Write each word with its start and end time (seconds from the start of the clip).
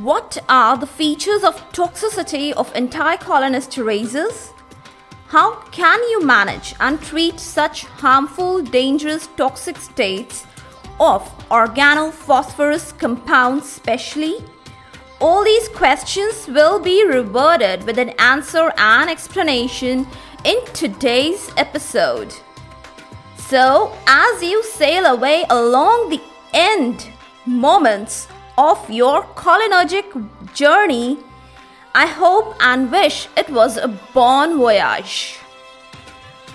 What 0.00 0.38
are 0.48 0.76
the 0.76 0.86
features 0.88 1.44
of 1.44 1.62
toxicity 1.70 2.52
of 2.52 2.74
anticholinesterase? 2.74 4.52
How 5.28 5.60
can 5.70 6.02
you 6.10 6.26
manage 6.26 6.74
and 6.80 7.00
treat 7.00 7.38
such 7.38 7.84
harmful, 7.84 8.62
dangerous, 8.62 9.28
toxic 9.36 9.76
states 9.76 10.44
of 10.98 11.22
organophosphorus 11.50 12.98
compounds, 12.98 13.70
specially? 13.70 14.44
All 15.20 15.44
these 15.44 15.68
questions 15.68 16.48
will 16.48 16.80
be 16.80 17.06
reworded 17.06 17.86
with 17.86 18.00
an 18.00 18.10
answer 18.18 18.72
and 18.76 19.08
explanation 19.08 20.04
in 20.42 20.64
today's 20.74 21.48
episode. 21.56 22.34
So, 23.36 23.92
as 24.08 24.42
you 24.42 24.64
sail 24.64 25.06
away 25.06 25.44
along 25.48 26.10
the 26.10 26.20
end 26.52 27.08
moments 27.46 28.26
of 28.58 28.90
your 28.90 29.22
cholinergic 29.34 30.54
journey, 30.54 31.18
I 31.94 32.06
hope 32.06 32.56
and 32.60 32.90
wish 32.90 33.28
it 33.36 33.50
was 33.50 33.76
a 33.76 33.88
bon 34.14 34.56
voyage. 34.56 35.38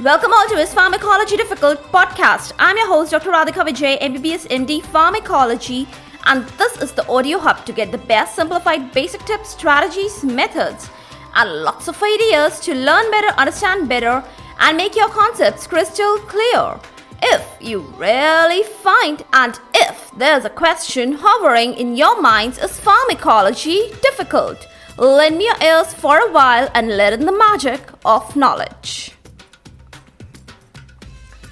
Welcome 0.01 0.33
all 0.33 0.47
to 0.49 0.55
his 0.55 0.73
Pharmacology 0.73 1.37
Difficult 1.37 1.79
podcast. 1.91 2.53
I'm 2.57 2.75
your 2.75 2.87
host, 2.87 3.11
Dr. 3.11 3.29
Radhika 3.29 3.67
Vijay, 3.67 3.99
MBBS 4.01 4.47
MD 4.47 4.81
Pharmacology, 4.81 5.87
and 6.25 6.47
this 6.57 6.81
is 6.81 6.91
the 6.91 7.07
audio 7.07 7.37
hub 7.37 7.65
to 7.65 7.73
get 7.73 7.91
the 7.91 7.99
best 7.99 8.35
simplified 8.35 8.91
basic 8.93 9.23
tips, 9.25 9.49
strategies, 9.49 10.23
methods, 10.23 10.89
and 11.35 11.63
lots 11.63 11.87
of 11.87 12.01
ideas 12.01 12.59
to 12.61 12.73
learn 12.73 13.11
better, 13.11 13.29
understand 13.37 13.87
better, 13.87 14.23
and 14.59 14.75
make 14.75 14.95
your 14.95 15.09
concepts 15.09 15.67
crystal 15.67 16.17
clear. 16.27 16.79
If 17.21 17.45
you 17.61 17.80
really 17.98 18.63
find 18.63 19.23
and 19.31 19.59
if 19.75 20.12
there's 20.17 20.43
a 20.43 20.49
question 20.49 21.13
hovering 21.13 21.75
in 21.75 21.95
your 21.95 22.20
minds, 22.20 22.57
is 22.57 22.79
pharmacology 22.79 23.91
difficult? 24.02 24.67
Lend 24.98 25.41
your 25.41 25.55
ears 25.62 25.93
for 25.93 26.18
a 26.18 26.32
while 26.32 26.70
and 26.73 26.98
let 26.98 27.13
in 27.13 27.26
the 27.26 27.32
magic 27.32 27.82
of 28.05 28.35
knowledge. 28.35 29.13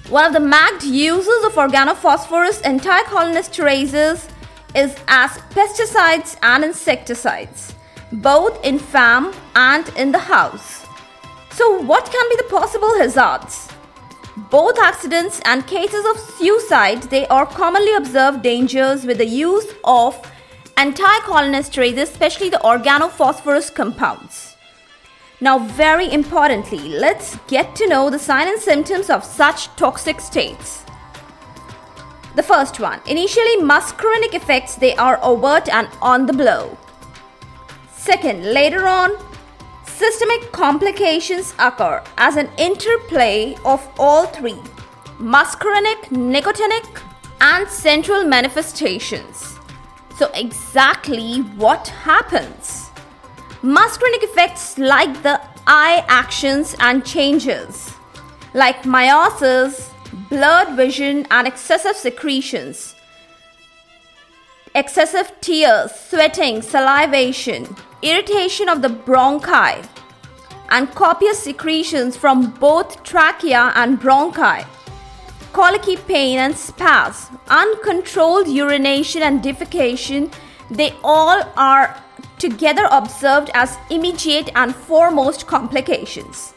One 0.08 0.24
of 0.24 0.32
the 0.32 0.40
magged 0.40 0.82
uses 0.82 1.44
of 1.44 1.52
organophosphorus 1.52 2.62
anticholinesterases 2.62 4.28
is 4.74 4.96
as 5.06 5.30
pesticides 5.54 6.36
and 6.42 6.64
insecticides, 6.64 7.74
both 8.10 8.64
in 8.64 8.80
farm 8.80 9.32
and 9.54 9.88
in 9.90 10.10
the 10.10 10.18
house. 10.18 10.84
So, 11.50 11.80
what 11.82 12.10
can 12.10 12.28
be 12.28 12.36
the 12.36 12.48
possible 12.50 12.92
hazards? 12.98 13.68
Both 14.48 14.78
accidents 14.78 15.38
and 15.44 15.66
cases 15.66 16.06
of 16.06 16.18
suicide, 16.18 17.02
they 17.02 17.26
are 17.26 17.44
commonly 17.44 17.92
observed 17.92 18.42
dangers 18.42 19.04
with 19.04 19.18
the 19.18 19.26
use 19.26 19.66
of 19.84 20.16
anticholinesterases, 20.78 21.98
especially 21.98 22.48
the 22.48 22.60
organophosphorus 22.64 23.74
compounds. 23.74 24.56
Now, 25.42 25.58
very 25.58 26.10
importantly, 26.10 26.78
let's 26.78 27.36
get 27.48 27.76
to 27.76 27.86
know 27.86 28.08
the 28.08 28.18
signs 28.18 28.50
and 28.50 28.60
symptoms 28.60 29.10
of 29.10 29.24
such 29.24 29.66
toxic 29.76 30.20
states. 30.20 30.84
The 32.34 32.42
first 32.42 32.80
one, 32.80 33.00
initially 33.06 33.58
muscarinic 33.58 34.32
effects, 34.32 34.76
they 34.76 34.96
are 34.96 35.18
overt 35.22 35.68
and 35.68 35.88
on 36.00 36.24
the 36.24 36.32
blow. 36.32 36.78
Second, 37.92 38.54
later 38.54 38.86
on, 38.86 39.10
systemic 40.00 40.50
complications 40.50 41.52
occur 41.58 42.02
as 42.16 42.36
an 42.36 42.48
interplay 42.56 43.54
of 43.66 43.86
all 43.98 44.26
three 44.26 44.58
muscarinic, 45.18 46.00
nicotinic, 46.34 47.02
and 47.42 47.68
central 47.68 48.24
manifestations. 48.24 49.58
So, 50.16 50.30
exactly 50.32 51.40
what 51.64 51.88
happens? 51.88 52.88
Muscarinic 53.62 54.22
effects 54.22 54.78
like 54.78 55.22
the 55.22 55.38
eye 55.66 56.02
actions 56.08 56.74
and 56.80 57.04
changes, 57.04 57.94
like 58.54 58.84
miosis, 58.84 59.92
blurred 60.30 60.76
vision, 60.76 61.26
and 61.30 61.46
excessive 61.46 61.96
secretions, 61.96 62.94
excessive 64.74 65.32
tears, 65.40 65.92
sweating, 65.92 66.62
salivation, 66.62 67.76
irritation 68.02 68.68
of 68.68 68.82
the 68.82 68.88
bronchi, 68.88 69.86
and 70.70 70.90
copious 70.94 71.38
secretions 71.38 72.16
from 72.16 72.50
both 72.52 73.02
trachea 73.02 73.72
and 73.74 74.00
bronchi, 74.00 74.64
colicky 75.52 75.96
pain 75.96 76.38
and 76.38 76.56
spasms, 76.56 77.36
uncontrolled 77.48 78.46
urination 78.48 79.22
and 79.22 79.42
defecation, 79.42 80.32
they 80.70 80.94
all 81.02 81.42
are 81.56 82.00
together 82.38 82.86
observed 82.92 83.50
as 83.54 83.76
immediate 83.90 84.50
and 84.54 84.74
foremost 84.74 85.46
complications. 85.46 86.54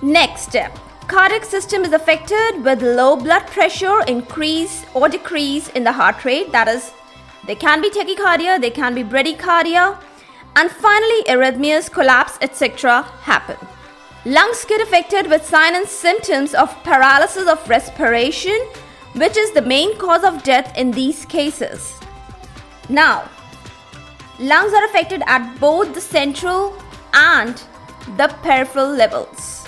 Next 0.00 0.42
step 0.42 0.78
cardiac 1.06 1.44
system 1.44 1.82
is 1.82 1.92
affected 1.92 2.64
with 2.64 2.82
low 2.82 3.16
blood 3.16 3.46
pressure, 3.46 4.00
increase 4.06 4.84
or 4.94 5.08
decrease 5.08 5.68
in 5.70 5.84
the 5.84 5.92
heart 5.92 6.24
rate. 6.24 6.50
That 6.52 6.68
is, 6.68 6.92
they 7.46 7.54
can 7.54 7.80
be 7.82 7.90
tachycardia, 7.90 8.60
they 8.60 8.70
can 8.70 8.94
be 8.94 9.04
bradycardia, 9.04 10.00
and 10.56 10.70
finally, 10.70 11.24
arrhythmias, 11.24 11.90
collapse, 11.90 12.38
etc. 12.40 13.02
happen. 13.22 13.56
Lungs 14.24 14.64
get 14.64 14.80
affected 14.80 15.28
with 15.28 15.44
signs 15.44 15.76
and 15.76 15.88
symptoms 15.88 16.54
of 16.54 16.70
paralysis 16.84 17.46
of 17.46 17.68
respiration, 17.68 18.58
which 19.14 19.36
is 19.36 19.50
the 19.52 19.62
main 19.62 19.96
cause 19.98 20.24
of 20.24 20.42
death 20.42 20.76
in 20.78 20.90
these 20.90 21.26
cases. 21.26 21.98
Now, 22.88 23.28
lungs 24.38 24.72
are 24.72 24.84
affected 24.86 25.22
at 25.26 25.58
both 25.60 25.92
the 25.92 26.00
central 26.00 26.74
and 27.12 27.62
the 28.16 28.28
peripheral 28.42 28.88
levels. 28.88 29.63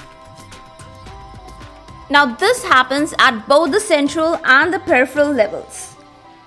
Now, 2.09 2.37
this 2.37 2.62
happens 2.62 3.15
at 3.19 3.49
both 3.49 3.72
the 3.72 3.81
central 3.81 4.39
and 4.44 4.72
the 4.72 4.78
peripheral 4.78 5.33
levels. 5.33 5.97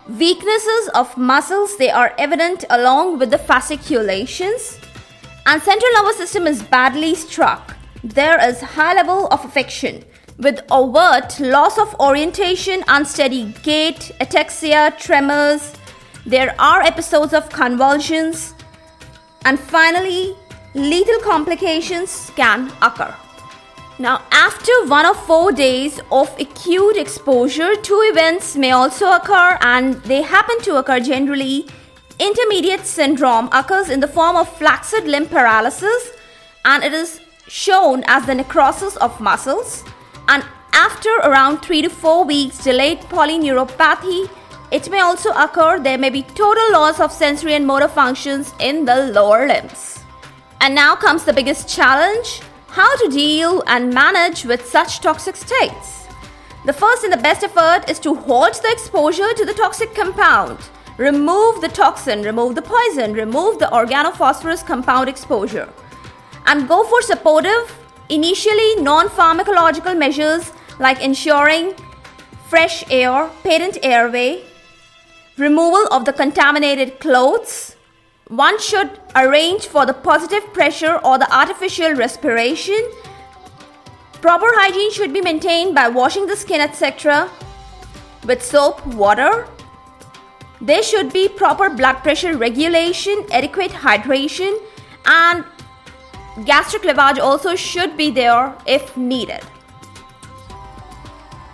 Weaknesses 0.08 0.90
of 0.96 1.16
muscles 1.18 1.76
they 1.78 1.90
are 1.90 2.14
evident 2.18 2.64
along 2.70 3.20
with 3.20 3.30
the 3.30 3.38
fasciculations 3.38 4.80
and 5.46 5.62
central 5.62 5.92
nervous 5.94 6.18
system 6.18 6.48
is 6.48 6.64
badly 6.64 7.14
struck. 7.14 7.76
There 8.04 8.40
is 8.48 8.62
high 8.62 8.94
level 8.94 9.28
of 9.28 9.44
affection 9.44 10.06
with 10.38 10.62
overt 10.72 11.40
loss 11.40 11.78
of 11.78 11.94
orientation, 12.00 12.82
unsteady 12.88 13.54
gait, 13.62 14.12
ataxia, 14.22 14.98
tremors. 14.98 15.74
There 16.26 16.56
are 16.58 16.82
episodes 16.82 17.34
of 17.34 17.50
convulsions 17.50 18.54
and 19.44 19.60
finally 19.60 20.36
lethal 20.74 21.20
complications 21.20 22.32
can 22.36 22.72
occur. 22.82 23.14
Now, 24.02 24.22
after 24.32 24.72
one 24.86 25.06
or 25.06 25.14
four 25.14 25.52
days 25.52 26.00
of 26.10 26.34
acute 26.40 26.96
exposure, 26.96 27.76
two 27.76 28.02
events 28.06 28.56
may 28.56 28.72
also 28.72 29.12
occur, 29.12 29.58
and 29.60 29.96
they 30.04 30.22
happen 30.22 30.62
to 30.62 30.78
occur 30.78 31.02
generally. 31.02 31.68
Intermediate 32.18 32.86
syndrome 32.86 33.50
occurs 33.52 33.90
in 33.90 34.00
the 34.00 34.08
form 34.08 34.38
of 34.38 34.48
flaccid 34.58 35.04
limb 35.04 35.28
paralysis, 35.28 36.12
and 36.64 36.82
it 36.82 36.94
is 36.94 37.20
shown 37.50 38.06
as 38.08 38.26
the 38.26 38.36
necrosis 38.36 38.96
of 38.98 39.20
muscles. 39.20 39.84
And 40.30 40.46
after 40.72 41.10
around 41.26 41.58
three 41.58 41.82
to 41.82 41.90
four 41.90 42.24
weeks, 42.24 42.64
delayed 42.64 43.02
polyneuropathy, 43.02 44.30
it 44.72 44.90
may 44.90 45.02
also 45.02 45.32
occur. 45.32 45.78
There 45.78 45.98
may 45.98 46.10
be 46.10 46.22
total 46.24 46.72
loss 46.72 47.02
of 47.02 47.12
sensory 47.12 47.54
and 47.54 47.68
motor 47.68 47.90
functions 47.90 48.54
in 48.62 48.86
the 48.86 49.08
lower 49.08 49.46
limbs. 49.46 50.00
And 50.62 50.74
now 50.74 50.96
comes 50.96 51.26
the 51.26 51.34
biggest 51.34 51.68
challenge 51.68 52.42
how 52.72 52.96
to 52.98 53.10
deal 53.10 53.64
and 53.68 53.94
manage 53.94 54.46
with 54.46 54.66
such 54.66 55.00
toxic 55.00 55.36
states. 55.36 56.08
The 56.66 56.74
first 56.74 57.04
and 57.04 57.12
the 57.12 57.18
best 57.18 57.44
effort 57.44 57.90
is 57.90 58.00
to 58.00 58.16
halt 58.16 58.62
the 58.62 58.72
exposure 58.72 59.34
to 59.34 59.46
the 59.46 59.54
toxic 59.54 59.96
compound. 59.96 60.60
Remove 60.98 61.62
the 61.62 61.70
toxin, 61.70 62.22
remove 62.22 62.56
the 62.56 62.62
poison, 62.62 63.14
remove 63.14 63.58
the 63.58 63.68
organophosphorus 63.68 64.66
compound 64.66 65.10
exposure. 65.10 65.70
And 66.46 66.68
go 66.68 66.84
for 66.84 67.02
supportive, 67.02 67.76
initially 68.10 68.76
non 68.76 69.08
pharmacological 69.08 69.98
measures 69.98 70.52
like 70.80 71.02
ensuring 71.02 71.74
fresh 72.50 72.84
air, 72.92 73.30
patent 73.44 73.78
airway, 73.82 74.44
removal 75.38 75.88
of 75.94 76.06
the 76.06 76.14
contaminated 76.14 77.00
clothes, 77.00 77.76
one 78.30 78.60
should 78.60 79.00
arrange 79.16 79.66
for 79.66 79.86
the 79.86 79.94
positive 79.94 80.54
pressure 80.54 80.98
or 81.04 81.18
the 81.18 81.36
artificial 81.36 81.94
respiration. 81.94 82.80
Proper 84.22 84.46
hygiene 84.50 84.92
should 84.92 85.12
be 85.14 85.22
maintained 85.22 85.74
by 85.74 85.88
washing 85.88 86.28
the 86.28 86.36
skin, 86.36 86.62
etc., 86.62 87.30
with 88.26 88.44
soap, 88.44 88.86
water. 88.88 89.48
There 90.62 90.84
should 90.84 91.12
be 91.12 91.28
proper 91.28 91.70
blood 91.70 92.04
pressure 92.04 92.38
regulation, 92.38 93.26
adequate 93.32 93.72
hydration, 93.72 94.62
and 95.06 95.44
gastric 96.46 96.84
lavage 96.84 97.18
also 97.18 97.56
should 97.56 97.98
be 97.98 98.12
there 98.12 98.54
if 98.68 98.96
needed. 98.96 99.42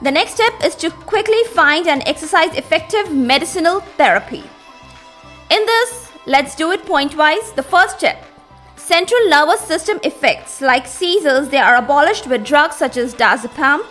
The 0.01 0.11
next 0.11 0.33
step 0.33 0.53
is 0.63 0.75
to 0.77 0.89
quickly 0.89 1.41
find 1.53 1.87
and 1.87 2.03
exercise 2.05 2.53
effective 2.57 3.13
medicinal 3.13 3.79
therapy. 3.79 4.43
In 5.49 5.65
this, 5.65 6.04
Let's 6.25 6.55
do 6.55 6.71
it 6.71 6.85
pointwise. 6.85 7.53
The 7.55 7.63
first 7.63 7.99
step 7.99 8.25
central 8.75 9.29
nervous 9.29 9.61
system 9.61 9.99
effects 10.03 10.61
like 10.61 10.87
seizures, 10.87 11.49
they 11.49 11.57
are 11.57 11.75
abolished 11.75 12.27
with 12.27 12.45
drugs 12.45 12.75
such 12.75 12.97
as 12.97 13.13
diazepam. 13.13 13.85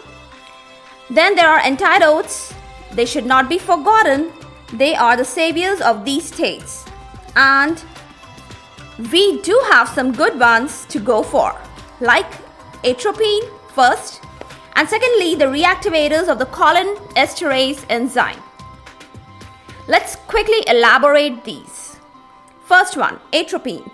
Then 1.11 1.35
there 1.35 1.49
are 1.49 1.59
antidotes. 1.59 2.55
They 2.93 3.05
should 3.05 3.27
not 3.27 3.49
be 3.49 3.59
forgotten. 3.59 4.33
They 4.73 4.95
are 4.95 5.17
the 5.17 5.25
saviors 5.25 5.81
of 5.81 6.05
these 6.05 6.25
states. 6.25 6.85
And 7.37 7.83
we 9.13 9.41
do 9.43 9.61
have 9.71 9.89
some 9.89 10.13
good 10.13 10.39
ones 10.39 10.87
to 10.87 11.01
go 11.01 11.23
for, 11.23 11.55
like 12.01 12.31
atropine 12.85 13.43
first, 13.75 14.21
and 14.77 14.89
secondly, 14.89 15.35
the 15.35 15.45
reactivators 15.47 16.29
of 16.29 16.39
the 16.39 16.47
colon 16.47 16.97
esterase 17.17 17.85
enzyme. 17.89 18.43
Let's 19.87 20.17
quickly 20.17 20.65
elaborate 20.67 21.45
these. 21.45 21.84
First 22.64 22.96
one, 22.96 23.20
atropine. 23.32 23.90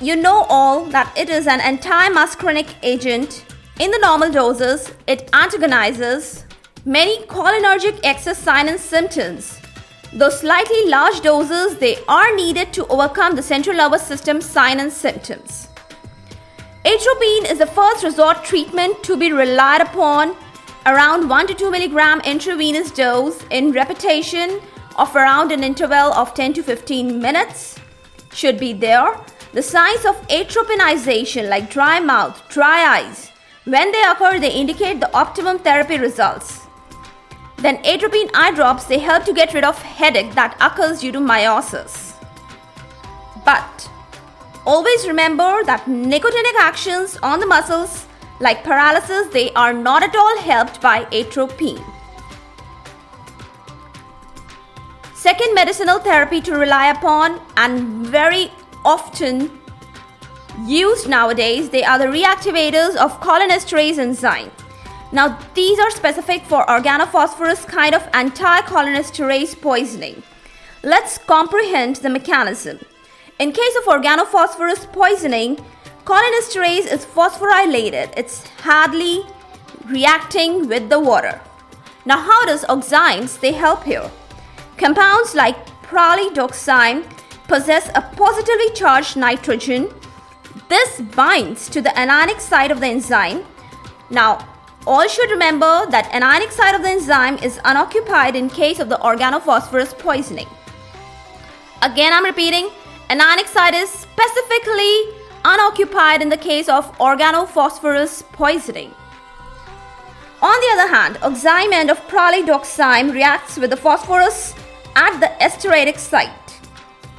You 0.00 0.16
know 0.16 0.44
all 0.50 0.84
that 0.86 1.16
it 1.16 1.30
is 1.30 1.46
an 1.46 1.60
anti-muscarinic 1.60 2.68
agent. 2.82 3.46
In 3.80 3.90
the 3.90 3.98
normal 3.98 4.30
doses, 4.30 4.92
it 5.06 5.30
antagonizes 5.32 6.44
many 6.84 7.24
cholinergic 7.26 7.98
excess 8.04 8.46
and 8.46 8.78
symptoms. 8.78 9.58
Though 10.12 10.28
slightly 10.28 10.86
large 10.88 11.22
doses, 11.22 11.78
they 11.78 11.96
are 12.06 12.36
needed 12.36 12.74
to 12.74 12.86
overcome 12.88 13.36
the 13.36 13.42
central 13.42 13.76
nervous 13.76 14.06
system 14.06 14.40
and 14.54 14.92
symptoms. 14.92 15.68
Atropine 16.84 17.46
is 17.46 17.58
the 17.58 17.66
first 17.66 18.04
resort 18.04 18.44
treatment 18.44 19.02
to 19.04 19.16
be 19.16 19.32
relied 19.32 19.80
upon 19.80 20.36
around 20.84 21.26
1 21.26 21.46
to 21.46 21.54
2 21.54 21.70
milligram 21.70 22.20
intravenous 22.20 22.90
dose 22.90 23.42
in 23.50 23.72
repetition 23.72 24.60
of 24.96 25.14
around 25.16 25.52
an 25.52 25.64
interval 25.64 26.12
of 26.12 26.34
10 26.34 26.54
to 26.54 26.62
15 26.62 27.20
minutes 27.20 27.78
should 28.32 28.58
be 28.58 28.72
there. 28.72 29.18
The 29.52 29.62
signs 29.62 30.04
of 30.04 30.16
atropinization 30.28 31.48
like 31.48 31.70
dry 31.70 32.00
mouth, 32.00 32.42
dry 32.48 32.98
eyes, 32.98 33.30
when 33.64 33.92
they 33.92 34.02
occur, 34.02 34.40
they 34.40 34.52
indicate 34.52 34.98
the 34.98 35.14
optimum 35.14 35.58
therapy 35.60 35.98
results. 35.98 36.66
Then 37.58 37.76
atropine 37.84 38.28
eye 38.34 38.52
drops, 38.52 38.84
they 38.84 38.98
help 38.98 39.24
to 39.24 39.32
get 39.32 39.54
rid 39.54 39.62
of 39.62 39.80
headache 39.80 40.34
that 40.34 40.56
occurs 40.60 41.00
due 41.00 41.12
to 41.12 41.20
miosis. 41.20 42.14
But 43.44 43.88
always 44.66 45.06
remember 45.06 45.62
that 45.64 45.84
nicotinic 45.86 46.58
actions 46.58 47.16
on 47.22 47.38
the 47.38 47.46
muscles 47.46 48.06
like 48.40 48.64
paralysis, 48.64 49.28
they 49.28 49.52
are 49.52 49.72
not 49.72 50.02
at 50.02 50.16
all 50.16 50.38
helped 50.38 50.80
by 50.80 51.04
atropine. 51.12 51.84
Second 55.32 55.54
medicinal 55.54 55.98
therapy 55.98 56.42
to 56.42 56.52
rely 56.52 56.88
upon 56.90 57.40
and 57.56 58.06
very 58.06 58.50
often 58.84 59.50
used 60.66 61.08
nowadays, 61.08 61.70
they 61.70 61.82
are 61.82 61.98
the 61.98 62.04
reactivators 62.04 62.96
of 62.96 63.18
cholinesterase 63.20 63.96
enzyme. 63.96 64.50
Now, 65.10 65.38
these 65.54 65.78
are 65.78 65.90
specific 65.90 66.42
for 66.42 66.66
organophosphorus 66.66 67.66
kind 67.66 67.94
of 67.94 68.06
anti-cholinesterase 68.12 69.58
poisoning. 69.58 70.22
Let's 70.82 71.16
comprehend 71.16 71.96
the 71.96 72.10
mechanism. 72.10 72.80
In 73.38 73.52
case 73.52 73.76
of 73.78 73.84
organophosphorus 73.84 74.92
poisoning, 74.92 75.56
cholinesterase 76.04 76.92
is 76.92 77.06
phosphorylated. 77.06 78.12
It's 78.18 78.46
hardly 78.58 79.22
reacting 79.86 80.68
with 80.68 80.90
the 80.90 81.00
water. 81.00 81.40
Now, 82.04 82.18
how 82.18 82.44
does 82.44 82.64
oximes 82.64 83.40
they 83.40 83.52
help 83.52 83.84
here? 83.84 84.10
Compounds 84.82 85.36
like 85.36 85.64
pralidoxime 85.82 87.04
possess 87.46 87.88
a 87.94 88.02
positively 88.16 88.68
charged 88.74 89.16
nitrogen. 89.16 89.88
This 90.68 91.00
binds 91.14 91.68
to 91.68 91.80
the 91.80 91.90
anionic 91.90 92.40
side 92.40 92.72
of 92.72 92.80
the 92.80 92.88
enzyme. 92.88 93.44
Now, 94.10 94.44
all 94.84 95.06
should 95.06 95.30
remember 95.30 95.86
that 95.92 96.10
anionic 96.10 96.50
side 96.50 96.74
of 96.74 96.82
the 96.82 96.88
enzyme 96.88 97.38
is 97.38 97.60
unoccupied 97.64 98.34
in 98.34 98.50
case 98.50 98.80
of 98.80 98.88
the 98.88 98.96
organophosphorus 98.96 99.96
poisoning. 100.00 100.48
Again, 101.82 102.12
I'm 102.12 102.24
repeating, 102.24 102.68
anionic 103.08 103.46
side 103.46 103.74
is 103.74 103.88
specifically 103.88 105.12
unoccupied 105.44 106.22
in 106.22 106.28
the 106.28 106.36
case 106.36 106.68
of 106.68 106.90
organophosphorus 106.98 108.24
poisoning. 108.32 108.92
On 110.42 110.60
the 110.60 110.70
other 110.72 110.92
hand, 110.92 111.18
oxime 111.22 111.72
end 111.72 111.88
of 111.88 112.00
pralidoxime 112.08 113.12
reacts 113.12 113.56
with 113.56 113.70
the 113.70 113.76
phosphorus 113.76 114.56
at 114.96 115.18
the 115.20 115.42
esteratic 115.42 115.98
site. 115.98 116.60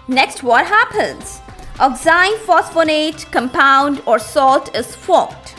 Next, 0.07 0.43
what 0.43 0.65
happens? 0.65 1.41
Oxime 1.79 2.37
phosphonate 2.45 3.31
compound 3.31 4.01
or 4.05 4.19
salt 4.19 4.75
is 4.75 4.95
formed. 4.95 5.53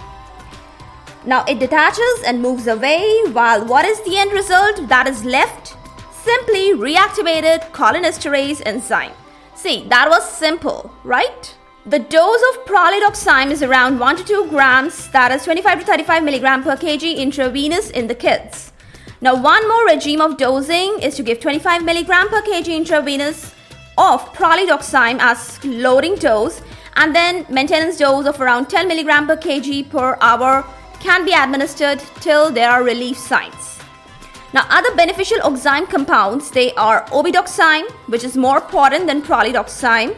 Now 1.27 1.45
it 1.47 1.59
detaches 1.59 2.23
and 2.27 2.43
moves 2.43 2.67
away, 2.67 3.23
while 3.33 3.65
what 3.65 3.87
is 3.87 4.01
the 4.03 4.19
end 4.19 4.33
result 4.33 4.89
that 4.89 5.07
is 5.07 5.25
left? 5.25 5.77
Simply 6.13 6.73
reactivated 6.73 7.71
cholinesterase 7.73 8.63
enzyme. 8.67 9.13
See, 9.55 9.89
that 9.89 10.11
was 10.11 10.29
simple, 10.29 10.95
right? 11.03 11.55
The 11.87 11.99
dose 11.99 12.43
of 12.51 12.67
pralidoxime 12.67 13.51
is 13.51 13.63
around 13.63 13.99
1 13.99 14.17
to 14.17 14.25
2 14.25 14.47
grams, 14.51 15.09
that 15.09 15.33
is 15.33 15.45
25 15.45 15.81
to 15.81 15.87
35 15.87 16.23
milligram 16.23 16.63
per 16.63 16.77
kg 16.77 17.17
intravenous 17.17 17.91
in 17.91 18.07
the 18.07 18.15
kids. 18.15 18.74
Now, 19.25 19.35
one 19.35 19.67
more 19.67 19.87
regime 19.87 20.21
of 20.21 20.37
dosing 20.37 20.99
is 21.01 21.15
to 21.17 21.23
give 21.23 21.41
25 21.41 21.83
milligram 21.83 22.29
per 22.29 22.43
kg 22.43 22.77
intravenous 22.77 23.55
of 23.97 24.21
pralidoxime 24.35 25.17
as 25.19 25.65
loading 25.65 26.17
dose 26.17 26.61
and 26.97 27.17
then 27.17 27.47
maintenance 27.49 27.97
dose 27.97 28.27
of 28.27 28.39
around 28.39 28.69
10 28.69 28.87
milligram 28.87 29.27
per 29.27 29.39
kg 29.39 29.89
per 29.89 30.19
hour 30.21 30.63
can 31.01 31.25
be 31.25 31.33
administered 31.33 32.01
till 32.21 32.51
there 32.51 32.69
are 32.69 32.85
relief 32.85 33.17
signs. 33.17 33.79
Now, 34.53 34.67
other 34.69 34.95
beneficial 34.95 35.39
oxime 35.43 35.87
compounds, 35.87 36.51
they 36.51 36.75
are 36.75 37.07
obidoxime, 37.07 37.91
which 38.09 38.25
is 38.25 38.37
more 38.37 38.61
potent 38.61 39.07
than 39.07 39.23
pralidoxime. 39.23 40.15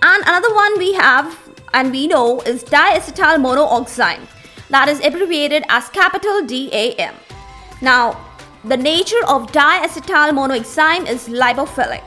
And 0.00 0.22
another 0.22 0.54
one 0.54 0.78
we 0.78 0.94
have 0.94 1.38
and 1.74 1.92
we 1.92 2.06
know 2.06 2.40
is 2.40 2.64
diacetyl 2.64 3.36
monooxime, 3.36 4.26
that 4.70 4.88
is 4.88 5.04
abbreviated 5.04 5.64
as 5.68 5.90
capital 5.90 6.40
DAM. 6.46 7.14
Now, 7.82 8.25
the 8.66 8.76
nature 8.76 9.24
of 9.28 9.52
diacetyl 9.52 10.34
monoxime 10.34 11.06
is 11.06 11.28
lipophilic. 11.28 12.02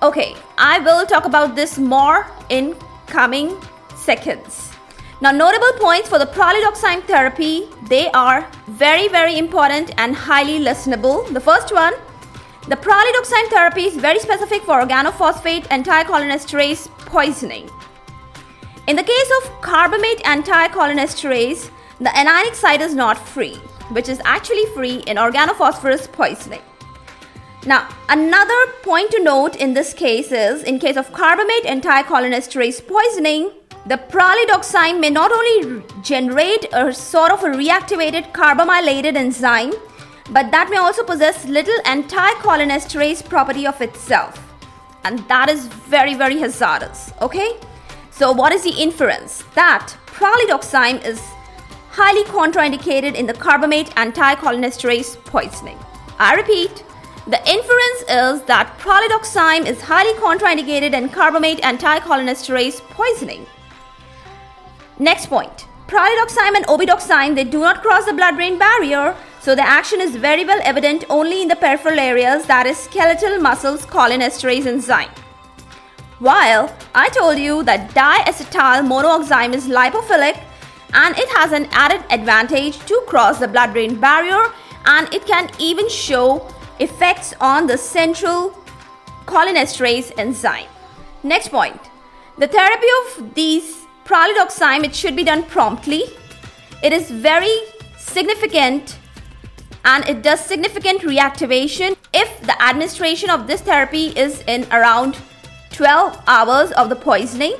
Okay, 0.00 0.36
I 0.56 0.78
will 0.78 1.04
talk 1.04 1.24
about 1.24 1.56
this 1.56 1.78
more 1.78 2.28
in 2.48 2.76
coming 3.06 3.60
seconds. 3.96 4.70
Now, 5.20 5.32
notable 5.32 5.72
points 5.80 6.08
for 6.08 6.20
the 6.20 6.26
pralidoxime 6.26 7.02
therapy, 7.08 7.68
they 7.88 8.08
are 8.10 8.48
very, 8.68 9.08
very 9.08 9.36
important 9.36 9.92
and 9.98 10.14
highly 10.14 10.60
listenable. 10.60 11.32
The 11.32 11.40
first 11.40 11.72
one, 11.72 11.94
the 12.68 12.76
pralidoxime 12.76 13.48
therapy 13.50 13.86
is 13.86 13.96
very 13.96 14.20
specific 14.20 14.62
for 14.62 14.80
organophosphate 14.80 15.66
and 15.70 15.84
anticholinesterase 15.84 16.86
poisoning. 17.06 17.68
In 18.86 18.94
the 18.94 19.02
case 19.02 19.30
of 19.38 19.50
carbamate 19.60 20.20
and 20.24 20.44
anticholinesterase, 20.44 21.70
the 21.98 22.10
anionic 22.10 22.54
site 22.54 22.80
is 22.80 22.94
not 22.94 23.18
free 23.18 23.60
which 23.92 24.08
is 24.08 24.20
actually 24.24 24.66
free 24.74 24.96
in 25.06 25.16
organophosphorus 25.16 26.10
poisoning. 26.10 26.62
Now, 27.64 27.88
another 28.08 28.72
point 28.82 29.12
to 29.12 29.22
note 29.22 29.56
in 29.56 29.72
this 29.74 29.94
case 29.94 30.32
is 30.32 30.64
in 30.64 30.80
case 30.80 30.96
of 30.96 31.12
carbamate 31.12 31.64
and 31.64 31.80
anticholinesterase 31.82 32.86
poisoning, 32.86 33.52
the 33.86 33.98
pralidoxime 33.98 35.00
may 35.00 35.10
not 35.10 35.30
only 35.30 35.82
generate 36.02 36.66
a 36.72 36.92
sort 36.92 37.30
of 37.30 37.44
a 37.44 37.48
reactivated 37.48 38.32
carbamylated 38.32 39.16
enzyme, 39.16 39.72
but 40.30 40.50
that 40.50 40.70
may 40.70 40.76
also 40.76 41.04
possess 41.04 41.44
little 41.46 41.76
anticholinesterase 41.84 43.28
property 43.28 43.66
of 43.66 43.80
itself. 43.80 44.40
And 45.04 45.18
that 45.28 45.48
is 45.48 45.66
very, 45.66 46.14
very 46.14 46.38
hazardous. 46.38 47.12
Okay? 47.20 47.56
So, 48.10 48.30
what 48.30 48.52
is 48.52 48.62
the 48.62 48.70
inference? 48.70 49.42
That 49.54 49.94
pralidoxime 50.06 51.04
is 51.04 51.20
highly 51.92 52.24
contraindicated 52.24 53.14
in 53.14 53.26
the 53.26 53.34
carbamate 53.34 53.90
anticholinesterase 53.90 55.22
poisoning. 55.26 55.78
I 56.18 56.34
repeat, 56.34 56.84
the 57.26 57.38
inference 57.46 58.00
is 58.08 58.42
that 58.46 58.78
pralidoxime 58.78 59.66
is 59.66 59.82
highly 59.82 60.14
contraindicated 60.14 60.94
in 60.94 61.10
carbamate 61.10 61.60
anticholinesterase 61.60 62.80
poisoning. 62.90 63.46
Next 64.98 65.26
point. 65.26 65.66
Pralidoxime 65.86 66.56
and 66.56 66.66
obidoxime, 66.66 67.34
they 67.34 67.44
do 67.44 67.60
not 67.60 67.82
cross 67.82 68.06
the 68.06 68.14
blood-brain 68.14 68.58
barrier, 68.58 69.14
so 69.40 69.54
the 69.54 69.62
action 69.62 70.00
is 70.00 70.16
very 70.16 70.46
well 70.46 70.60
evident 70.64 71.04
only 71.10 71.42
in 71.42 71.48
the 71.48 71.56
peripheral 71.56 72.00
areas, 72.00 72.46
that 72.46 72.64
is 72.64 72.78
skeletal 72.78 73.38
muscles 73.38 73.84
cholinesterase 73.84 74.64
enzyme. 74.64 75.10
While 76.20 76.74
I 76.94 77.10
told 77.10 77.38
you 77.38 77.62
that 77.64 77.90
diacetyl 77.90 78.88
monooxime 78.88 79.52
is 79.52 79.68
lipophilic, 79.68 80.42
and 80.92 81.18
it 81.18 81.28
has 81.30 81.52
an 81.52 81.66
added 81.72 82.04
advantage 82.10 82.78
to 82.86 83.02
cross 83.06 83.38
the 83.38 83.48
blood 83.48 83.72
brain 83.72 83.98
barrier 83.98 84.52
and 84.86 85.12
it 85.14 85.26
can 85.26 85.50
even 85.58 85.88
show 85.88 86.48
effects 86.80 87.34
on 87.40 87.66
the 87.66 87.78
central 87.78 88.50
cholinesterase 89.26 90.12
enzyme. 90.18 90.66
Next 91.22 91.48
point. 91.48 91.80
The 92.38 92.48
therapy 92.48 92.86
of 93.02 93.34
these 93.34 93.86
pralidoxime, 94.04 94.84
it 94.84 94.94
should 94.94 95.14
be 95.14 95.24
done 95.24 95.44
promptly. 95.44 96.04
It 96.82 96.92
is 96.92 97.10
very 97.10 97.54
significant 97.98 98.98
and 99.84 100.08
it 100.08 100.22
does 100.22 100.40
significant 100.40 101.02
reactivation 101.02 101.96
if 102.12 102.40
the 102.42 102.60
administration 102.62 103.30
of 103.30 103.46
this 103.46 103.60
therapy 103.60 104.08
is 104.16 104.42
in 104.46 104.66
around 104.72 105.18
12 105.70 106.22
hours 106.26 106.72
of 106.72 106.88
the 106.88 106.96
poisoning. 106.96 107.54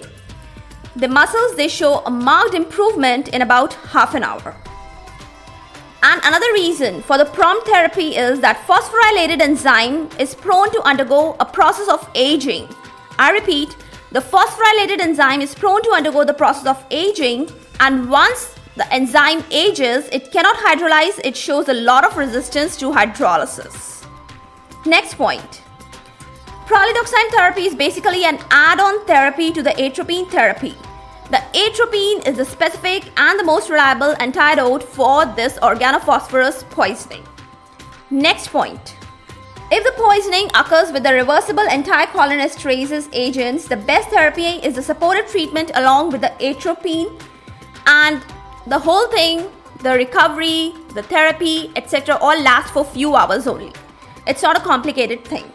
The 0.96 1.08
muscles 1.08 1.56
they 1.56 1.68
show 1.68 2.00
a 2.04 2.10
marked 2.10 2.54
improvement 2.54 3.28
in 3.28 3.42
about 3.42 3.72
half 3.74 4.14
an 4.14 4.22
hour. 4.22 4.54
And 6.02 6.20
another 6.24 6.52
reason 6.52 7.00
for 7.02 7.16
the 7.16 7.24
prompt 7.24 7.66
therapy 7.66 8.16
is 8.16 8.40
that 8.40 8.66
phosphorylated 8.66 9.40
enzyme 9.40 10.10
is 10.18 10.34
prone 10.34 10.70
to 10.72 10.82
undergo 10.82 11.36
a 11.40 11.44
process 11.44 11.88
of 11.88 12.10
aging. 12.14 12.68
I 13.18 13.30
repeat, 13.30 13.76
the 14.10 14.20
phosphorylated 14.20 15.00
enzyme 15.00 15.40
is 15.40 15.54
prone 15.54 15.82
to 15.82 15.92
undergo 15.92 16.24
the 16.24 16.34
process 16.34 16.66
of 16.66 16.84
aging, 16.90 17.48
and 17.80 18.10
once 18.10 18.54
the 18.76 18.92
enzyme 18.92 19.44
ages, 19.50 20.08
it 20.12 20.30
cannot 20.32 20.56
hydrolyze, 20.56 21.20
it 21.24 21.36
shows 21.36 21.68
a 21.68 21.74
lot 21.74 22.04
of 22.04 22.16
resistance 22.16 22.76
to 22.78 22.90
hydrolysis. 22.90 24.04
Next 24.84 25.14
point. 25.14 25.61
Pralidoxime 26.66 27.30
therapy 27.30 27.66
is 27.66 27.74
basically 27.74 28.24
an 28.24 28.38
add 28.50 28.78
on 28.78 29.04
therapy 29.06 29.52
to 29.52 29.62
the 29.62 29.80
atropine 29.82 30.26
therapy. 30.26 30.74
The 31.30 31.42
atropine 31.56 32.26
is 32.26 32.36
the 32.36 32.44
specific 32.44 33.10
and 33.16 33.38
the 33.38 33.44
most 33.44 33.68
reliable 33.68 34.14
antidote 34.20 34.82
for 34.82 35.26
this 35.26 35.58
organophosphorus 35.58 36.68
poisoning. 36.70 37.24
Next 38.10 38.48
point. 38.48 38.96
If 39.70 39.84
the 39.84 40.02
poisoning 40.02 40.50
occurs 40.54 40.92
with 40.92 41.02
the 41.02 41.14
reversible 41.14 41.64
anticholinesterase 41.64 43.08
agents, 43.12 43.66
the 43.66 43.76
best 43.76 44.10
therapy 44.10 44.60
is 44.66 44.74
the 44.74 44.82
supportive 44.82 45.30
treatment 45.30 45.72
along 45.74 46.10
with 46.10 46.20
the 46.20 46.32
atropine 46.44 47.08
and 47.86 48.22
the 48.66 48.78
whole 48.78 49.08
thing, 49.08 49.50
the 49.80 49.94
recovery, 49.94 50.74
the 50.94 51.02
therapy, 51.02 51.72
etc., 51.74 52.16
all 52.20 52.40
last 52.40 52.72
for 52.72 52.84
few 52.84 53.16
hours 53.16 53.46
only. 53.46 53.72
It's 54.26 54.42
not 54.42 54.56
a 54.56 54.60
complicated 54.60 55.24
thing. 55.24 55.51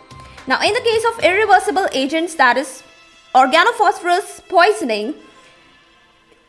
Now, 0.48 0.62
in 0.62 0.74
the 0.74 0.80
case 0.80 1.04
of 1.04 1.24
irreversible 1.26 1.88
agents, 1.92 2.36
that 2.36 2.56
is 2.56 2.82
organophosphorus 3.36 4.48
poisoning, 4.48 5.14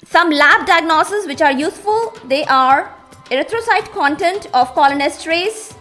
some 0.05 0.31
lab 0.31 0.67
diagnoses 0.67 1.27
which 1.27 1.43
are 1.43 1.51
useful, 1.51 2.15
they 2.25 2.45
are 2.45 2.95
erythrocyte 3.25 3.91
content 3.93 4.47
of 4.55 4.73
cholinesterase. 4.75 5.75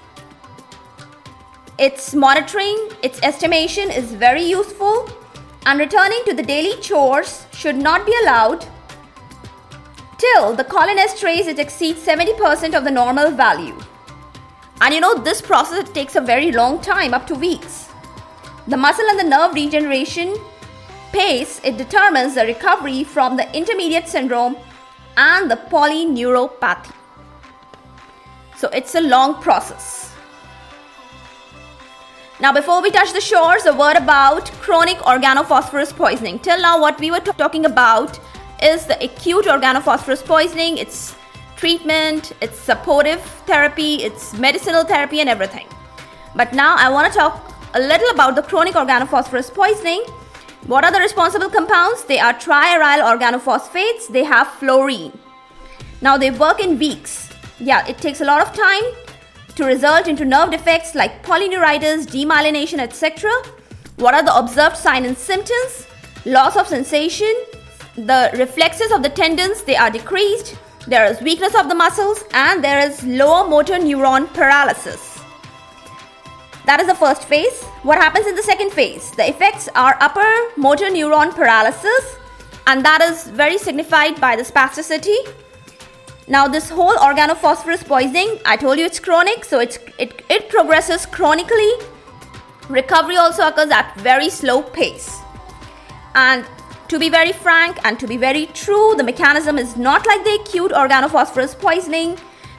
Its 1.77 2.15
monitoring, 2.15 2.89
its 3.03 3.21
estimation 3.21 3.91
is 3.91 4.11
very 4.13 4.41
useful 4.41 5.07
and 5.67 5.79
returning 5.79 6.23
to 6.25 6.33
the 6.33 6.41
daily 6.41 6.81
chores 6.81 7.45
should 7.53 7.77
not 7.77 8.03
be 8.03 8.15
allowed 8.23 8.65
till 10.17 10.55
the 10.55 10.63
cholinesterase 10.63 11.47
it 11.47 11.59
exceeds 11.59 12.03
70% 12.03 12.75
of 12.75 12.83
the 12.83 12.89
normal 12.89 13.29
value. 13.29 13.77
And 14.81 14.91
you 14.93 15.01
know 15.01 15.15
this 15.15 15.39
process 15.39 15.87
takes 15.91 16.15
a 16.15 16.21
very 16.21 16.51
long 16.51 16.81
time 16.81 17.13
up 17.13 17.27
to 17.27 17.35
weeks. 17.35 17.86
The 18.67 18.75
muscle 18.75 19.05
and 19.09 19.17
the 19.17 19.23
nerve 19.23 19.53
regeneration 19.53 20.37
pace, 21.13 21.61
it 21.63 21.77
determines 21.77 22.35
the 22.35 22.45
recovery 22.45 23.05
from 23.05 23.37
the 23.37 23.55
intermediate 23.55 24.09
syndrome 24.09 24.57
and 25.15 25.49
the 25.49 25.55
polyneuropathy. 25.55 26.91
So 28.57 28.67
it's 28.69 28.95
a 28.95 29.01
long 29.01 29.41
process. 29.41 30.13
Now, 32.39 32.51
before 32.51 32.81
we 32.81 32.91
touch 32.91 33.13
the 33.13 33.21
shores, 33.21 33.65
a 33.65 33.73
word 33.73 33.95
about 33.95 34.51
chronic 34.61 34.97
organophosphorus 34.97 35.95
poisoning. 35.95 36.37
Till 36.39 36.61
now, 36.61 36.79
what 36.79 36.99
we 36.99 37.09
were 37.09 37.19
t- 37.19 37.31
talking 37.37 37.65
about 37.65 38.19
is 38.61 38.85
the 38.85 39.01
acute 39.03 39.45
organophosphorus 39.45 40.23
poisoning, 40.25 40.77
its 40.77 41.15
treatment, 41.55 42.33
its 42.41 42.59
supportive 42.59 43.21
therapy, 43.47 44.03
its 44.03 44.33
medicinal 44.33 44.83
therapy, 44.83 45.21
and 45.21 45.29
everything. 45.29 45.67
But 46.35 46.53
now 46.53 46.75
I 46.75 46.89
want 46.89 47.11
to 47.11 47.17
talk 47.17 47.56
a 47.77 47.79
little 47.79 48.09
about 48.09 48.35
the 48.35 48.41
chronic 48.41 48.75
organophosphorus 48.75 49.53
poisoning 49.53 50.03
what 50.67 50.83
are 50.83 50.91
the 50.91 50.99
responsible 50.99 51.49
compounds? 51.49 52.03
They 52.03 52.19
are 52.19 52.33
triaryl 52.33 53.01
organophosphates, 53.01 54.09
they 54.09 54.25
have 54.25 54.49
fluorine. 54.49 55.17
Now 56.01 56.17
they 56.17 56.29
work 56.29 56.59
in 56.59 56.77
weeks. 56.77 57.29
Yeah, 57.57 57.87
it 57.87 57.99
takes 57.99 58.19
a 58.19 58.25
lot 58.25 58.41
of 58.41 58.53
time 58.53 58.83
to 59.55 59.63
result 59.63 60.09
into 60.09 60.25
nerve 60.25 60.51
defects 60.51 60.93
like 60.93 61.23
polyneuritis, 61.23 62.07
demyelination, 62.07 62.79
etc. 62.79 63.31
What 63.95 64.13
are 64.13 64.23
the 64.23 64.35
observed 64.35 64.75
signs 64.75 65.07
and 65.07 65.17
symptoms? 65.17 65.87
Loss 66.25 66.57
of 66.57 66.67
sensation, 66.67 67.33
the 67.95 68.29
reflexes 68.33 68.91
of 68.91 69.03
the 69.03 69.09
tendons 69.09 69.63
they 69.63 69.77
are 69.77 69.89
decreased, 69.89 70.57
there 70.85 71.05
is 71.05 71.21
weakness 71.21 71.55
of 71.55 71.69
the 71.69 71.75
muscles 71.75 72.25
and 72.33 72.61
there 72.61 72.79
is 72.79 73.05
lower 73.05 73.47
motor 73.47 73.75
neuron 73.75 74.27
paralysis. 74.33 75.16
That 76.67 76.81
is 76.81 76.87
the 76.87 76.95
first 76.95 77.23
phase. 77.23 77.63
What 77.83 77.97
happens 77.97 78.27
in 78.27 78.35
the 78.35 78.43
second 78.43 78.73
phase? 78.73 79.11
The 79.11 79.29
effects 79.29 79.69
are 79.73 79.95
upper 80.01 80.29
motor 80.57 80.87
neuron 80.87 81.33
paralysis, 81.33 82.17
and 82.67 82.83
that 82.83 83.01
is 83.01 83.23
very 83.29 83.57
signified 83.57 84.19
by 84.19 84.35
the 84.35 84.43
spasticity. 84.43 85.15
Now, 86.27 86.45
this 86.49 86.67
whole 86.69 86.97
organophosphorus 86.97 87.85
poisoning, 87.85 88.41
I 88.43 88.57
told 88.57 88.79
you 88.79 88.85
it's 88.85 88.99
chronic, 88.99 89.45
so 89.45 89.61
it's, 89.61 89.79
it, 89.97 90.23
it 90.29 90.49
progresses 90.49 91.05
chronically. 91.05 91.71
Recovery 92.67 93.15
also 93.15 93.47
occurs 93.47 93.69
at 93.69 93.95
very 94.01 94.29
slow 94.29 94.61
pace. 94.61 95.21
And 96.15 96.45
to 96.89 96.99
be 96.99 97.07
very 97.07 97.31
frank 97.31 97.77
and 97.85 97.97
to 97.97 98.07
be 98.07 98.17
very 98.17 98.47
true, 98.47 98.93
the 98.97 99.05
mechanism 99.05 99.57
is 99.57 99.77
not 99.77 100.05
like 100.05 100.25
the 100.25 100.37
acute 100.41 100.71
organophosphorus 100.71 101.57
poisoning. 101.57 102.17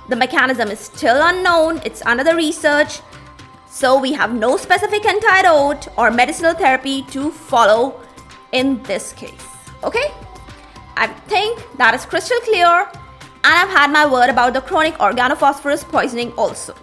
The 0.09 0.17
mechanism 0.17 0.71
is 0.71 0.81
still 0.81 1.21
unknown, 1.21 1.83
it's 1.85 2.01
under 2.07 2.25
the 2.25 2.35
research, 2.35 3.03
so 3.79 3.97
we 3.97 4.13
have 4.13 4.35
no 4.35 4.57
specific 4.57 5.07
antidote 5.07 5.87
or 5.97 6.11
medicinal 6.11 6.53
therapy 6.53 7.03
to 7.03 7.31
follow 7.31 8.01
in 8.51 8.83
this 8.83 9.13
case. 9.13 9.47
Okay? 9.85 10.11
I 10.97 11.07
think 11.29 11.65
that 11.77 11.95
is 11.95 12.05
crystal 12.05 12.41
clear 12.41 12.67
and 12.67 13.55
I've 13.61 13.69
had 13.69 13.93
my 13.93 14.05
word 14.05 14.31
about 14.31 14.55
the 14.55 14.63
chronic 14.63 14.95
organophosphorus 14.95 15.85
poisoning 15.85 16.33
also. 16.33 16.75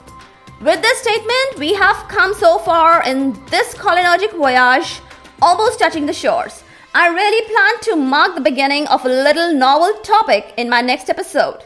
With 0.62 0.82
this 0.82 1.00
statement, 1.00 1.60
we 1.60 1.74
have 1.74 2.08
come 2.08 2.34
so 2.34 2.60
far 2.60 3.04
in 3.04 3.34
this 3.48 3.76
cholinergic 3.76 4.32
voyage, 4.32 5.02
almost 5.42 5.80
touching 5.80 6.06
the 6.06 6.14
shores. 6.14 6.64
I 6.94 7.10
really 7.10 7.46
plan 7.50 7.82
to 7.82 7.96
mark 7.98 8.36
the 8.36 8.42
beginning 8.50 8.88
of 8.88 9.04
a 9.04 9.10
little 9.10 9.54
novel 9.54 10.00
topic 10.02 10.54
in 10.56 10.70
my 10.70 10.80
next 10.80 11.10
episode. 11.10 11.66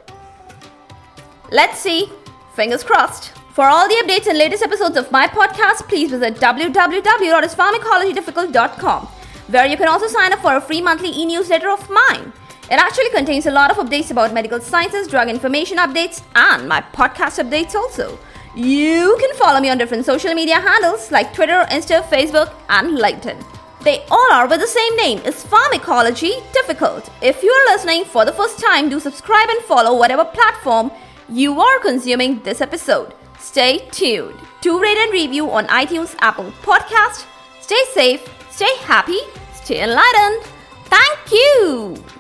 Let's 1.52 1.78
see. 1.78 2.12
Fingers 2.56 2.84
crossed. 2.84 3.39
For 3.52 3.66
all 3.66 3.88
the 3.88 3.96
updates 4.04 4.28
and 4.28 4.38
latest 4.38 4.62
episodes 4.64 4.96
of 4.96 5.12
my 5.12 5.26
podcast, 5.28 5.88
please 5.88 6.12
visit 6.12 6.36
www.ispharmacology.difficult.com, 6.36 9.08
where 9.48 9.66
you 9.66 9.76
can 9.76 9.88
also 9.88 10.06
sign 10.08 10.32
up 10.32 10.38
for 10.40 10.56
a 10.56 10.62
free 10.62 10.82
monthly 10.82 11.10
e 11.10 11.26
newsletter 11.26 11.70
of 11.70 11.90
mine. 11.90 12.32
It 12.72 12.80
actually 12.80 13.10
contains 13.10 13.48
a 13.48 13.52
lot 13.52 13.72
of 13.72 13.78
updates 13.78 14.12
about 14.12 14.32
medical 14.34 14.60
sciences, 14.60 15.08
drug 15.08 15.28
information 15.28 15.80
updates, 15.80 16.22
and 16.36 16.70
my 16.70 16.82
podcast 16.94 17.44
updates 17.44 17.74
also. 17.74 18.20
You 18.56 19.18
can 19.20 19.34
follow 19.36 19.60
me 19.60 19.72
on 19.72 19.80
different 19.80 20.06
social 20.06 20.36
media 20.36 20.60
handles 20.60 21.10
like 21.12 21.34
Twitter, 21.34 21.66
Insta, 21.72 22.04
Facebook, 22.04 22.54
and 22.70 23.00
LinkedIn. 23.00 23.44
They 23.82 24.06
all 24.12 24.32
are 24.32 24.48
with 24.48 24.60
the 24.60 24.68
same 24.68 24.96
name, 24.96 25.18
is 25.20 25.44
Pharmacology 25.44 26.34
Difficult. 26.54 27.10
If 27.22 27.42
you 27.42 27.52
are 27.52 27.74
listening 27.74 28.06
for 28.06 28.26
the 28.26 28.32
first 28.32 28.60
time, 28.60 28.90
do 28.90 29.00
subscribe 29.00 29.50
and 29.50 29.64
follow 29.64 29.98
whatever 29.98 30.24
platform 30.24 30.92
you 31.28 31.60
are 31.60 31.80
consuming 31.80 32.42
this 32.44 32.62
episode. 32.62 33.16
Stay 33.40 33.88
tuned. 33.92 34.40
To 34.62 34.80
rate 34.80 34.98
and 34.98 35.12
review 35.12 35.50
on 35.52 35.68
iTunes, 35.68 36.16
Apple 36.20 36.52
Podcast. 36.62 37.26
Stay 37.62 37.84
safe, 37.94 38.22
stay 38.52 38.76
happy, 38.82 39.20
stay 39.54 39.84
enlightened. 39.84 40.44
Thank 40.86 41.32
you. 41.32 42.19